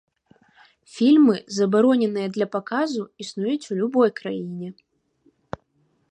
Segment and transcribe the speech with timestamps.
[0.93, 4.67] Фільмы, забароненыя для паказу, існуюць у любой краіне.